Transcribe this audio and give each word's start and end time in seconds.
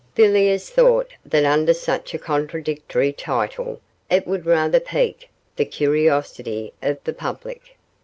Villiers 0.15 0.67
thought 0.71 1.11
that 1.23 1.45
under 1.45 1.75
such 1.75 2.15
a 2.15 2.17
contradictory 2.17 3.13
title 3.13 3.79
it 4.09 4.25
would 4.25 4.47
rather 4.47 4.79
pique 4.79 5.29
the 5.57 5.63
curiosity 5.65 6.73
of 6.81 6.97
the 7.03 7.13
public. 7.13 7.77